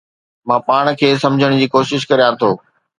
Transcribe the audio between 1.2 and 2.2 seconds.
سمجهڻ جي ڪوشش